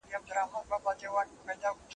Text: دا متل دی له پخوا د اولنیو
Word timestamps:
دا 0.11 0.17
متل 0.21 0.25
دی 0.27 0.33
له 0.53 0.61
پخوا 0.69 0.91
د 0.99 1.01
اولنیو 1.09 1.79